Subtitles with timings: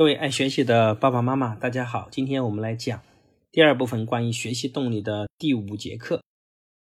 [0.00, 2.08] 各位爱学习的爸爸妈妈，大家好！
[2.10, 3.02] 今天我们来讲
[3.52, 6.22] 第二部分关于学习动力的第五节课。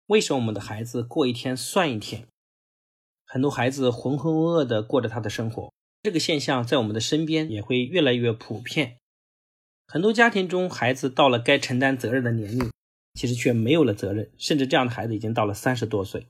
[0.05, 2.25] 为什么我们的孩子过一天算一天？
[3.25, 5.69] 很多孩子浑浑噩噩的过着他的生活，
[6.01, 8.95] 这个现象在我们的身边也会越来越普遍。
[9.85, 12.71] 很多家庭中，孩子到了该承担责任的年龄，
[13.15, 16.27] 其实却没有了责任，甚至这样的孩子已经到了三十多岁。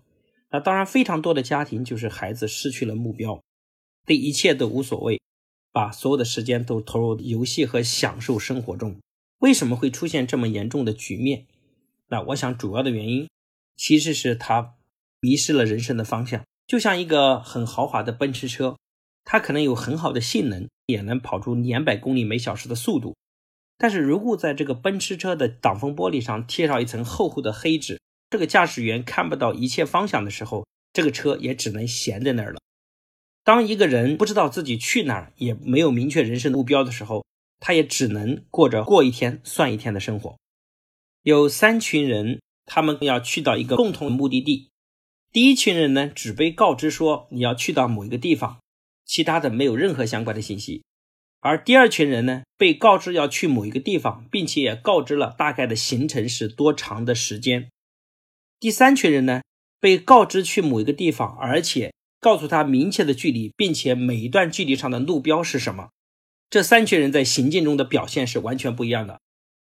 [0.49, 3.39] 那当然，非常多的家庭就是孩子失去了目标，
[4.07, 5.21] 对一切都无所谓。
[5.71, 8.97] 把所有的时间都投入游戏和享受生活中，
[9.39, 11.45] 为什么会出现这么严重的局面？
[12.07, 13.29] 那我想主要的原因
[13.75, 14.73] 其实是他
[15.19, 16.43] 迷失了人生的方向。
[16.65, 18.77] 就像一个很豪华的奔驰车，
[19.23, 23.15] 它可能有很好的性能，也能跑出两百公里每小时的速度。
[23.77, 32.59] 但是如果在这个奔驰车的挡风玻璃上贴上一层厚厚的黑纸，这个驾驶员看不到一切方向的时候，这个车也只能闲在那儿了。
[33.43, 37.25] 当一个人不知道自己去哪儿，也没有明确人生的目标的时候，
[37.59, 40.37] 他也只能过着过一天算一天的生活。
[41.23, 44.69] 有三群人，他们要去到一个共同的目的地。
[45.31, 48.59] 第一群人呢，只被告知说你要去到某一个地方，
[49.05, 50.83] 其他的没有任何相关的信息。
[51.39, 57.69] 而第二群人呢，被告知要去某一个地方，并且也告知了大概的行程是多长的时间。
[58.59, 59.41] 第三群人呢，
[59.79, 61.93] 被告知去某一个地方，而且。
[62.19, 65.89] 告诉他明确的距离，并且每一段距离上的路标是什么。
[66.49, 69.19] 这三群人在行进中的表现是完全不一样的。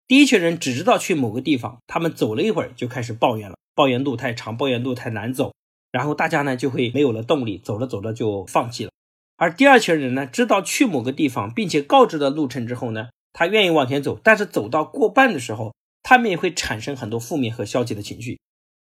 [0.07, 5.55] 第一群人只知道去某个地方，他们走了一会儿就开始抱怨了，抱怨路太长，抱怨路太难走，
[5.91, 8.91] 然后大家呢就会没有了动力，走着走着就放弃了。
[9.37, 18.39] 而第二群人呢，知道去某个地方，并且告知了路程之后呢，他愿意往前走，但是走到过半的时候，他们也会产生很多负面和消极的情绪。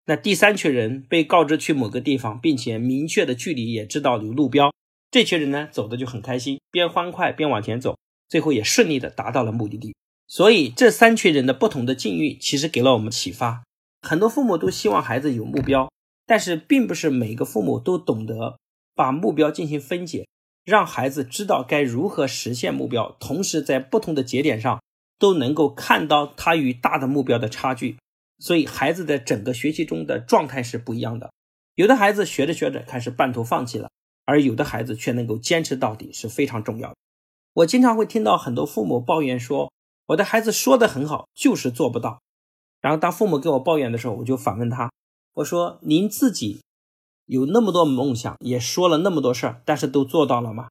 [0.08, 4.72] 那第三群人被告知去某个地方，并且明确的距离也知道有路标，
[5.10, 7.98] 这群人呢走的就很开心，边欢快边往前走，
[8.28, 9.96] 最后也顺利的达到了目的地。
[10.28, 13.64] 所以这三群人的不同的境遇，其实给了我们启发。
[14.02, 15.90] 很多父母都希望孩子有目标，
[16.24, 18.58] 但是并不是每个父母都懂得
[18.94, 20.28] 把目标进行分解，
[20.64, 24.80] 让孩子知道该如何实现目标，同时在不同的节点上
[25.18, 27.96] 都能够看到他与大的目标的差距。
[28.38, 31.32] 所以孩子的整个学习中的状态是不一样的，
[31.74, 33.90] 有的孩子学着学着开始半途放弃了，
[34.24, 36.96] 而有的孩子却能够坚持到底，是非常重要的。
[37.54, 39.72] 我经常会听到很多父母抱怨说，
[40.06, 42.20] 我的孩子说的很好，就是做不到。
[42.82, 44.92] 然后当父母跟我抱怨的时候，我就反问他，
[45.34, 46.60] 我说：“您自己
[47.24, 50.68] 有那么多梦想，也说了那么多事儿，但是都做到了吗？”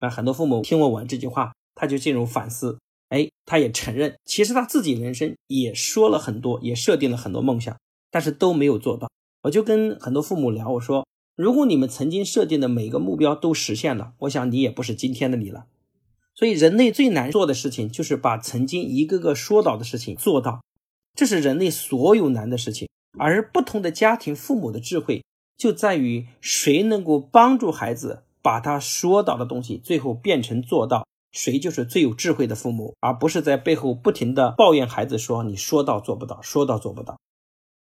[0.00, 2.78] 那，很多父母听我问这句话，他就进入反思。
[3.16, 7.74] 哎，他也承认，其实他自己人生也说了很多，也设定了很多梦想，
[8.10, 9.10] 但是都没有做到。
[9.44, 15.64] 我就跟很多父母聊，我说，如果你们曾经设定的每个目标都实现了，我想你也不是今天的你了。
[16.34, 20.62] 所以，人类最难做的事情就是把曾经一个个说到的事情做到，
[21.14, 22.86] 这是人类所有难的事情。
[23.18, 25.24] 而不同的家庭父母的智慧，
[25.56, 31.06] 就在于谁能够帮助孩子把他说到的东西最后变成做到。
[31.36, 37.20] 谁就是最有智慧的父母，而不是在背后不停的抱怨孩子说你说到做不到，说到做不到，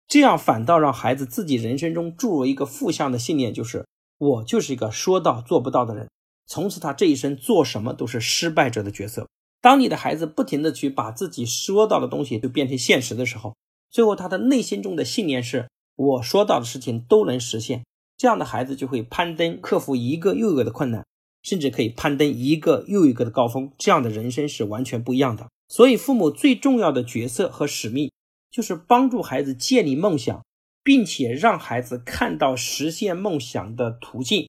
[0.08, 3.86] 这样反倒让孩子自己人生中注入一个负向的信念，就是
[4.18, 6.10] 我就是一个说到做不到的人，
[6.48, 9.28] 从此他这一生做什么都是失败者的角色。
[9.60, 13.54] 当你的孩子不停的去把自己说到的东西就变成现实的时候，
[13.92, 15.68] 最后他的内心中的信念是
[15.98, 17.84] 我说到的事情都能实现，
[18.18, 21.06] 这样的孩子就会攀登克服一个又一个的困难。
[21.44, 25.48] 甚至可以攀登一个又一个的高峰，这样的人生是完全不一样的。
[25.68, 28.12] 所以，父母最重要的角色和使命，
[28.50, 30.44] 就是帮助孩子建立梦想，
[30.84, 34.48] 并且让孩子看到实现梦想的途径，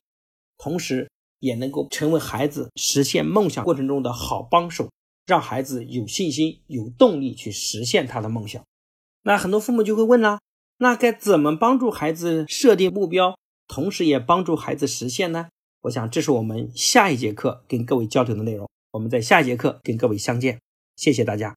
[0.58, 1.10] 同时
[1.40, 4.90] 也能够成为孩子实现梦想过程中的好帮手，
[5.26, 8.62] 让孩子有信心、有动力去实现他的梦想。
[9.22, 10.40] 那很多父母就会问啦，
[10.76, 15.48] 那该怎么帮助孩子设定目标，同时也帮助孩子实现呢？
[15.84, 18.66] 我想，这是我们下一节课跟各位交流的内容。
[18.92, 20.58] 我们在下一节课跟各位相见，
[20.96, 21.54] 谢谢大家。